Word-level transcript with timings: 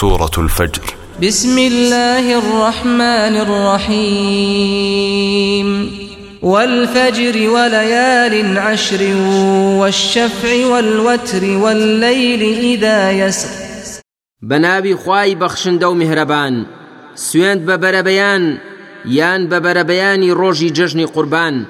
سورة 0.00 0.30
الفجر. 0.38 0.82
بسم 1.22 1.58
الله 1.58 2.38
الرحمن 2.38 3.36
الرحيم. 3.36 4.88
والفجر 6.42 7.50
وليال 7.50 8.58
عشر 8.58 9.16
والشفع 9.80 10.66
والوتر 10.66 11.44
والليل 11.44 12.42
إذا 12.42 13.10
يسر. 13.10 13.48
بە 14.42 14.69
ناوی 14.69 14.96
خوای 14.96 15.34
بەخشندە 15.34 15.94
و 15.94 16.01
میهرەبان. 16.01 16.66
سوێند 17.14 17.70
بە 17.70 17.92
بەربەیان 17.92 18.58
یان 19.04 19.48
بە 19.48 19.67
بەربەیانی 19.67 20.32
ڕۆژی 20.32 20.70
جەژنی 20.70 21.04
قوربان. 21.04 21.64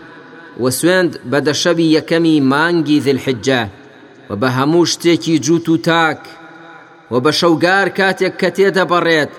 وە 0.60 0.83
سوێند 0.83 1.20
بە 1.24 1.38
دە 1.38 1.52
شەوی 1.52 1.94
یەکەمی 1.94 2.40
مانگی 2.40 2.98
ذي 3.00 3.10
الحجة. 3.10 3.68
و 4.30 4.37
بە 4.37 4.57
هەموو 4.57 4.96
شتێکی 4.96 5.38
جووت 5.38 5.76
و 5.76 5.86
تاک. 5.86 6.22
و 6.42 6.45
بە 7.10 7.30
شەوگار 7.40 7.88
کاتێک 7.98 8.34
کە 8.40 8.48
تێدەبڕێت 8.56 9.32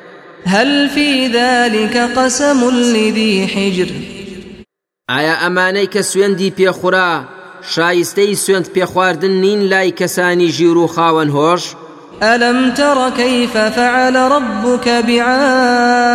هل 0.45 0.87
في 0.87 1.27
ذلك 1.27 1.97
قسم 1.97 2.69
لذي 2.69 3.45
حجر؟ 3.45 3.89
ئایا 5.09 5.35
ئەمانەی 5.43 5.87
کە 5.93 6.01
سوێندی 6.01 6.53
پێخورا 6.57 7.11
شایستەی 7.61 8.35
سوێند 8.35 8.67
پێخواردن 8.75 9.33
نین 9.43 9.61
لای 9.61 9.91
کەسانی 9.99 10.51
ژیر 10.57 10.77
و 10.77 10.87
خاوەن 10.87 11.29
هۆش؟ 11.37 11.63
ألم 12.23 12.73
تر 12.73 13.09
كيف 13.17 13.57
فعل 13.57 14.15
ربك 14.15 14.87
بعاد؟ 15.07 16.07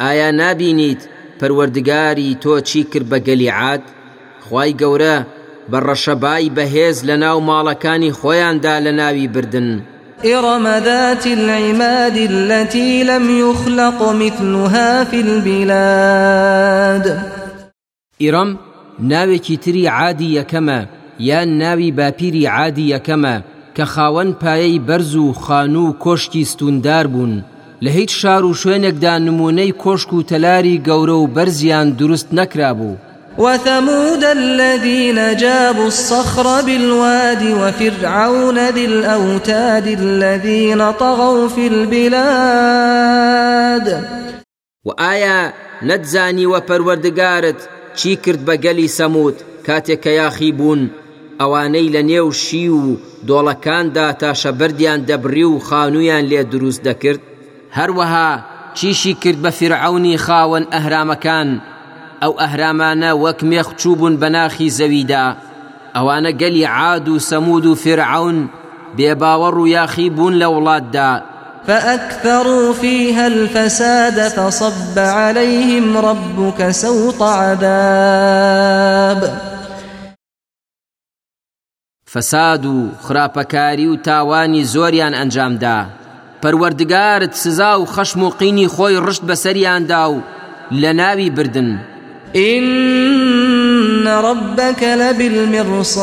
ئایا 0.00 0.30
نابینیت 0.30 1.02
پەروەردگاری 1.40 2.36
تۆ 2.42 2.62
چی 2.62 2.84
کرد 2.84 3.06
بە 3.10 3.18
گەلی 3.26 3.61
عاد؟ 3.61 3.82
خوای 4.46 4.70
گەورە 4.80 5.16
بە 5.70 5.78
ڕەشەبای 5.88 6.50
بەهێز 6.56 6.98
لە 7.08 7.16
ناو 7.24 7.38
ماڵەکانی 7.48 8.16
خۆیاندا 8.18 8.74
لە 8.84 8.92
ناوی 9.00 9.28
بردن. 9.28 9.82
إرم 10.24 10.64
ذات 10.84 11.26
العماد 11.26 12.16
التي 12.16 13.04
لم 13.04 13.24
يخلق 13.38 14.02
مثلها 14.02 15.04
في 15.04 15.20
البلاد. 15.20 17.06
إرم 18.22 18.58
ناوێکی 19.00 19.56
تری 19.64 19.86
عادی 19.86 20.42
یەکەمە 20.42 20.86
یان 21.18 21.58
ناوی 21.58 21.90
باپیری 21.92 22.46
عادی 22.46 22.90
یەکەمە 22.94 23.42
کە 23.76 23.84
خاوەن 23.84 24.30
پایەی 24.42 24.80
بەرز 24.88 25.14
و 25.16 25.32
خان 25.32 25.76
و 25.76 25.92
کۆشکی 26.04 26.44
ستوندار 26.44 27.06
بوون. 27.06 27.44
لە 27.84 27.88
هیچ 27.88 28.10
شار 28.20 28.44
و 28.44 28.54
شوێنێکدا 28.54 29.14
نمونەی 29.26 29.76
کۆشک 29.82 30.12
و 30.12 30.22
تەلاری 30.22 30.80
گەورە 30.86 31.16
و 31.22 31.26
بەرزیان 31.36 31.88
دروست 31.98 32.28
نەکرابوو. 32.38 32.98
وثمود 33.40 34.24
الذين 34.24 35.36
جابوا 35.36 35.86
الصخر 35.86 36.62
بالواد 36.62 37.42
وفرعون 37.42 38.58
ذي 38.58 38.84
الأوتاد 38.84 39.86
الذين 39.86 40.92
طغوا 40.92 41.48
في 41.48 41.66
البلاد. 41.66 43.06
ئایا 44.84 45.52
نەتزانی 45.82 46.46
پەروەردگارت 46.46 47.68
چی 47.94 48.16
کرد 48.16 48.44
بە 48.46 48.56
گەلی 48.64 48.88
سەموود 48.88 49.34
کاتێک 49.66 50.00
کە 50.04 50.08
یاخی 50.08 50.52
بوون 50.52 50.90
ئەوانەی 51.40 51.92
لە 51.94 52.02
نێو 52.10 52.32
شی 52.32 52.68
و 52.68 52.96
دۆڵەکاندا 53.26 54.14
تاشە 54.20 54.50
بردیان 54.60 55.06
دەبڕی 55.06 55.44
و 55.44 55.58
خانوویان 55.58 56.24
لێ 56.30 56.42
دروست 56.52 56.82
دەکرد. 56.82 57.20
هەروەها 57.76 58.30
چیشی 58.74 59.14
کرد 59.14 59.38
ئەو 62.22 62.32
ئەهرامانە 62.40 63.10
وەک 63.22 63.40
مێخ 63.50 63.68
چوبوون 63.80 64.14
بە 64.20 64.28
ناخی 64.36 64.70
زەویدا. 64.78 65.26
ئەوانە 65.94 66.32
گەلی 66.40 66.64
عاد 66.64 67.08
و 67.08 67.18
سەمود 67.18 67.66
و 67.66 67.74
فرعون 67.74 68.38
بێباوەڕ 68.96 69.56
و 69.62 69.68
یاخی 69.68 70.10
بوون 70.10 70.34
لە 70.42 70.48
وڵاتدا. 70.54 71.12
فأكثروا 71.66 72.72
فيها 72.72 73.26
الفساد 73.26 74.28
فصب 74.28 74.98
عليهم 74.98 75.96
ربك 75.96 76.70
سوط 76.70 77.22
عذاب. 77.22 79.20
فساد 82.04 82.66
و 82.66 82.88
خراپەکاری 83.02 83.86
و 83.86 83.96
تاوانی 83.96 84.64
زۆریان 84.64 85.14
ئەنجامدا. 85.14 85.86
پەروەردگارت 86.42 87.34
سزا 87.34 87.80
و 87.80 87.86
خەشم 87.86 88.22
و 88.22 88.30
قینی 88.30 88.68
خۆی 88.68 89.00
ڕشت 89.06 89.22
بەسەریاندا 89.28 90.04
و 90.10 90.22
لە 90.72 90.92
ناوی 91.00 91.30
بردن 91.30 91.80
إن 92.36 94.08
ربك 94.08 94.82
لبالمرصاد. 94.82 96.00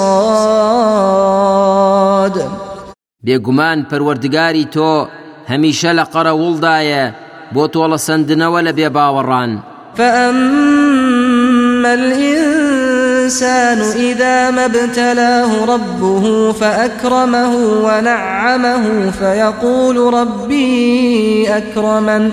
بێگومان 3.25 3.79
پەروەردگاری 3.89 4.65
تۆ 4.75 4.91
هەمیشە 5.51 5.91
لە 5.97 6.05
قەرەوڵدایە 6.13 7.03
بۆ 7.53 7.63
تۆڵە 7.73 7.97
سندنەوە 8.07 8.59
لە 8.67 8.71
بێ 8.77 8.87
باوەڕان 8.95 9.51
فأما 9.97 11.91
الإنسان 11.93 13.79
إذا 14.09 14.51
ما 14.51 14.65
ابتلاه 14.65 15.65
ربه 15.65 16.51
فأكرمه 16.51 17.55
ونعمه 17.85 19.11
فيقول 19.11 20.13
ربي 20.13 21.47
أكرمن. 21.49 22.31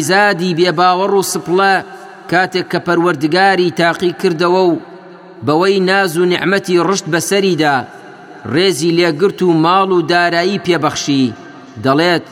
زادی 0.00 0.54
بێباوەڕ 0.54 1.12
و 1.14 1.22
سپڵە 1.22 1.97
کاتێک 2.32 2.66
کە 2.72 2.78
پەروەردگاری 2.86 3.74
تاقی 3.80 4.12
کردەوە 4.20 4.62
و 4.70 4.80
بەوەی 5.46 5.80
ناز 5.88 6.12
و 6.18 6.24
نعمەتی 6.32 6.82
ڕشت 6.88 7.06
بەسەریدا 7.12 7.76
ڕێزی 8.54 8.94
لێگرت 8.98 9.40
و 9.42 9.50
ماڵ 9.64 9.90
و 9.92 10.02
دارایی 10.12 10.60
پێبەخشی. 10.66 11.34
دەڵێت 11.84 12.26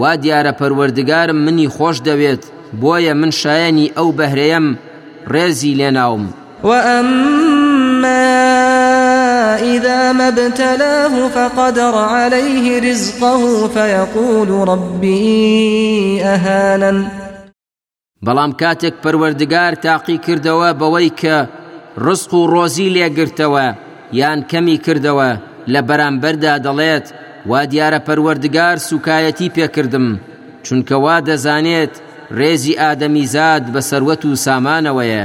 وا 0.00 0.12
دیارە 0.22 0.52
پەروەردگارم 0.60 1.38
منی 1.46 1.68
خۆش 1.76 1.96
دەوێت 2.08 2.42
بۆیە 2.80 3.14
من 3.20 3.30
شایەنی 3.40 3.92
ئەو 3.96 4.08
بەهرەیەم 4.18 4.66
ڕێزی 5.32 5.76
لێناوم. 5.78 6.24
وأما 6.64 8.22
إذا 9.74 10.12
ما 10.12 10.28
ابتلاه 10.28 11.28
فقدر 11.28 11.94
عليه 11.94 12.90
رزقه 12.90 13.68
فيقول 13.68 14.68
ربي 14.68 16.22
أهانن 16.22 17.21
بەڵام 18.26 18.52
کاتێک 18.60 18.94
پەروەردگار 19.02 19.72
تاقی 19.84 20.18
کردەوە 20.26 20.70
بەوەی 20.80 21.10
کە 21.20 21.36
ڕسق 22.04 22.30
و 22.34 22.48
ڕۆزی 22.52 22.92
لێگرتەوە 22.94 23.66
یان 24.20 24.38
کەمی 24.50 24.78
کردەوە 24.86 25.30
لە 25.72 25.80
بەرامبەردا 25.88 26.54
دەڵێت 26.66 27.06
وا 27.50 27.60
دیارە 27.70 28.00
پەروەردگار 28.06 28.76
سوکایەتی 28.88 29.52
پێکردم 29.56 30.08
چونکە 30.64 30.96
وا 31.04 31.16
دەزانێت 31.28 31.94
ڕێزی 32.38 32.78
ئادەمی 32.80 33.26
زاد 33.34 33.64
بە 33.74 33.80
سەروەت 33.88 34.22
و 34.24 34.40
سامانەوەیە. 34.46 35.24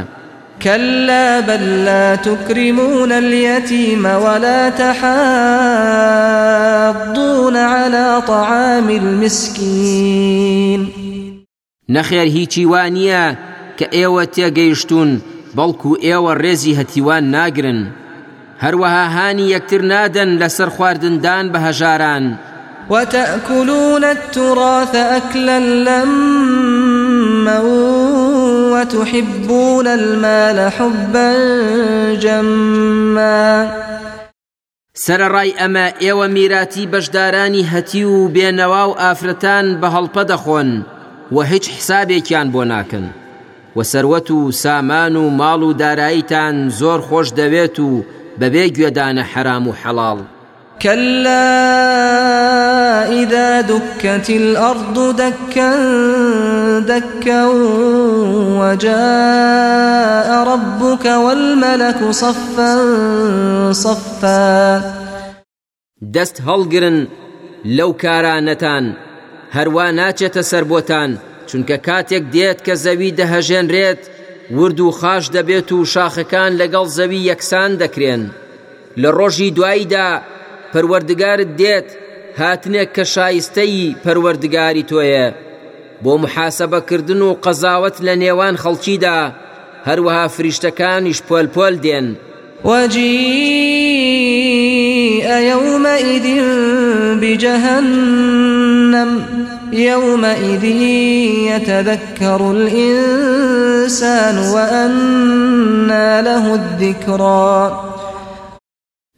كلا 0.64 1.42
بل 1.42 1.64
لا 1.88 2.16
تكرمون 2.16 3.12
اليتيم 3.12 4.06
ولا 4.06 4.70
تحاضون 4.82 5.08
على 7.56 8.22
طعام 8.28 8.90
المسكين 8.90 10.47
نەخێر 11.96 12.28
هیچی 12.38 12.64
وانە 12.72 13.26
کە 13.78 13.86
ئێوە 13.96 14.24
تێگەیشتون 14.36 15.10
بەڵکو 15.58 15.92
ئێوە 16.06 16.34
ڕێزی 16.44 16.78
هەتیوان 16.80 17.24
ناگرن. 17.36 17.80
هەروەها 18.64 19.06
هانی 19.16 19.52
یەکتر 19.56 19.82
نادەن 19.92 20.30
لەسەر 20.42 20.70
خواردندان 20.76 21.46
بە 21.54 21.60
هەژاران. 21.66 22.26
وتأكلون 22.90 24.04
التراث 24.04 24.96
أكلا 24.96 25.60
لما 25.60 27.60
وتحبون 28.74 29.88
المال 29.88 30.72
حبا 30.72 31.34
جما. 32.24 33.68
سەرڕای 35.06 35.58
ئەمە 35.60 35.86
ئێوە 36.04 36.28
میراتی 36.36 36.90
بەشدارانی 36.94 37.68
هەتی 37.72 38.04
و 38.04 38.30
بێنەوا 38.36 38.84
و 38.90 38.98
ئافرەتان 39.02 39.66
بە 39.82 39.88
هەڵپە 39.96 40.24
دەخۆن 40.32 40.70
و 41.32 41.42
هیچ 41.42 41.66
حسابێکیان 41.76 42.48
بۆ 42.54 42.64
ناکەن. 42.74 43.06
و 43.76 43.84
سەروەت 43.84 44.32
و 44.32 44.52
سامان 44.52 45.16
و 45.16 45.38
ماڵ 45.40 45.62
و 45.64 45.74
داراییتان 45.74 46.70
زۆر 46.70 47.00
خۆش 47.08 47.28
دەوێت 47.40 47.80
و 47.80 48.04
بەبێ 48.40 48.66
گوێدانە 48.76 49.24
حرام 49.32 49.68
و 49.68 49.74
حەڵاڵ. 49.82 50.20
كلا 50.82 51.48
إذا 53.22 53.62
دكت 53.62 54.30
الأرض 54.30 55.16
دكا 55.16 55.72
دكا 56.80 57.48
وجاء 58.60 60.30
ربك 60.54 61.06
والملك 61.06 62.12
صفا 62.12 62.74
صفا. 63.74 64.82
دەست 66.14 66.42
هەڵگرن 66.48 66.98
لەو 67.66 67.92
کارانەتان 68.04 68.86
هەروە 69.56 69.86
ناچێتە 70.00 70.44
سەربۆتان 70.52 71.12
چونکە 71.50 71.78
کاتێک 71.88 72.24
دێت 72.36 72.60
کە 72.66 72.74
زەوی 72.84 73.16
دەهەژێنرێت 73.20 74.02
ورد 74.58 74.80
و 74.80 74.92
خاش 75.00 75.26
دەبێت 75.36 75.70
و 75.72 75.86
شاخەکان 75.94 76.52
لەگەڵ 76.62 76.88
زەوی 76.98 77.26
یەکسان 77.30 77.72
دەکرێن. 77.82 78.24
لە 79.02 79.10
ڕۆژی 79.18 79.54
دواییدا 79.58 80.10
پەروەردگارت 80.74 81.52
دێت 81.60 81.90
هاتنێک 82.42 82.90
کە 82.96 83.04
شایستەی 83.14 83.96
پەروەردگاری 84.04 84.88
تۆیە. 84.90 85.28
بۆ 86.04 86.14
محاسبەکردن 86.24 87.22
و 87.28 87.30
قەزاوت 87.44 87.98
لە 88.08 88.14
نێوان 88.24 88.56
خەڵکیدا 88.64 89.20
هەروەها 89.88 90.26
فریشتەکانیش 90.36 91.20
پۆل 91.28 91.48
پۆل 91.56 91.76
دێن. 91.86 92.08
وجيء 92.70 93.08
يومئذ 95.52 96.26
بجهنم 97.22 99.12
يومئذ 99.74 100.64
يتذكر 101.52 102.52
الإنسان 102.52 104.38
وأنى 104.38 106.22
له 106.22 106.56
الذكرى. 106.56 107.84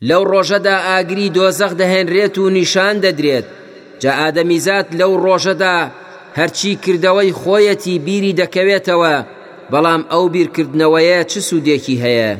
لەو 0.01 0.23
ڕۆژەدا 0.31 0.75
ئاگری 0.87 1.27
دۆزەخ 1.35 1.71
دەهێنرێت 1.81 2.37
و 2.37 2.49
نیشان 2.49 2.95
دەدرێت 3.03 3.45
جا 4.01 4.11
ئادەمیزات 4.19 4.87
لەو 4.99 5.11
ڕۆژەدا 5.25 5.77
هەرچی 6.39 6.79
کردەوەی 6.83 7.35
خۆیەتی 7.41 7.99
بیری 8.05 8.37
دەکەوێتەوە 8.41 9.15
بەڵام 9.71 10.01
ئەو 10.11 10.25
بیرکردنەوەیە 10.33 11.19
چ 11.31 11.33
سوودێکی 11.47 12.01
هەیە؟ 12.03 12.31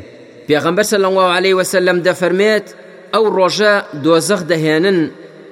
سەڵ 0.91 1.03
الله 1.09 1.29
عليه 1.37 1.55
وسلم 1.59 1.97
دەفەرمێت 2.07 2.67
ئەو 3.13 3.25
ڕۆژە 3.37 3.75
دۆزەخ 4.03 4.41
دەهێنن 4.51 4.99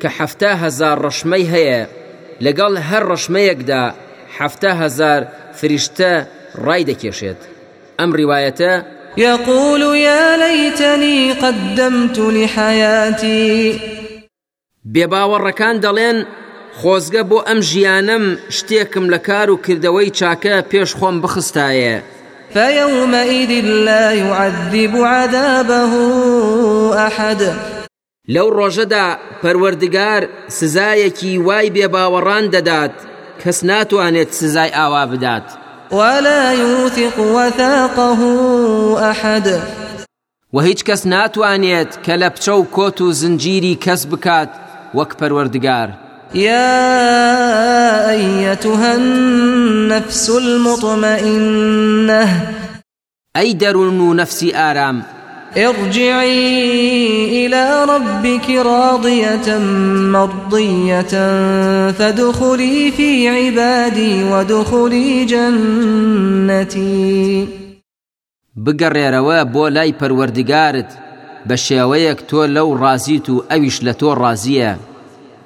کە 0.02 0.10
حەفتا 0.18 0.52
هەزار 0.64 0.98
ڕەشمەی 1.06 1.46
هەیە. 1.54 1.82
لەگەڵ 2.46 2.74
هەر 2.90 3.04
ڕەشمەیەکدا 3.12 3.84
حەفتا 4.38 4.72
هەزار 4.82 5.22
فریشتە 5.60 6.14
ڕای 6.66 6.84
دەکێشێت. 6.90 7.42
ئەم 8.00 8.10
ڕیواەتە 8.18 8.74
يقول 9.18 9.82
يا 9.96 10.38
ليتني 10.38 11.34
قدمت 11.34 12.20
لحياتي 12.20 13.80
بێباوەڕەکان 14.94 15.76
دەڵێن 15.86 16.18
خۆزگە 16.80 17.24
بۆ 17.30 17.40
ئەم 17.48 17.60
ژیانم 17.70 18.26
شتێکم 18.58 19.06
لە 19.14 19.20
کار 19.28 19.50
و 19.50 19.62
کردەوەی 19.66 20.14
چاکە 20.20 20.56
پێش 20.72 20.90
خۆم 20.98 21.16
بخستایە. 21.24 21.98
فيومئذ 22.54 23.52
لا 23.88 24.12
يعذب 24.12 24.94
عذابه 24.96 25.94
أحد 27.08 27.42
لەو 28.36 28.48
ڕۆژەدا 28.58 29.08
پەروەردگار 29.42 30.22
سزایەکی 30.58 31.34
وای 31.48 31.68
بێباوەڕان 31.76 32.46
دەدات 32.56 32.96
کەس 33.42 33.60
ناتوانێت 33.70 34.30
سزای 34.40 34.72
ئاوا 34.78 35.06
بدات. 35.06 35.48
ولا 35.92 36.54
يوثق 36.54 37.20
وثاقه 37.20 38.22
أحد. 39.12 39.48
و 40.54 40.60
هیچ 40.60 40.84
کەس 40.84 41.02
ناتوانێت 41.06 41.92
کە 42.06 42.14
لە 42.22 42.30
پچە 42.36 42.50
و 42.50 42.68
کۆت 42.76 43.02
و 43.02 43.12
زنجیری 43.12 43.80
کەس 43.86 44.06
بکات 44.12 44.50
وەک 44.94 45.12
پەروەردگار. 45.20 45.90
يا 46.36 46.80
أيتها 48.10 48.92
النفس 48.94 50.30
المطمئنة. 50.30 52.28
ئەی 53.36 53.54
دەروون 53.62 54.00
و 54.00 54.14
نەفسی 54.14 54.52
ئارام 54.54 55.06
ارجعي 55.56 57.46
إلى 57.46 57.86
ربك 57.86 58.50
راضية 58.50 59.58
مرضية 60.12 61.02
فادخلي 61.92 62.92
في 62.92 63.30
عبادي 63.30 64.24
وادخلي 64.24 65.26
جنتي. 65.26 66.78
بگەڕێرەوە 68.58 69.40
بۆ 69.54 69.70
لای 69.70 69.94
پەروەردگارت 70.00 70.92
بە 71.48 71.56
شێوەیەک 71.56 72.20
تۆ 72.30 72.42
لەو 72.56 72.70
ڕازیت 72.82 73.30
و 73.30 73.44
ئەویش 73.50 73.78
لە 73.82 73.94
تۆ 74.00 74.10
ڕازیە 74.22 74.72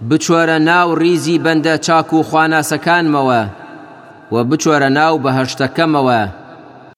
بچۆرە 0.10 0.58
ناو 0.70 0.96
ریزی 0.96 1.42
بەندە 1.46 1.76
چاک 1.86 2.14
و 2.14 2.24
خواناسەکانمەوە 2.24 3.42
و 4.32 4.36
بچۆرە 4.50 4.90
ناو 5.00 5.20
بەهشتەکەمەوە. 5.24 6.41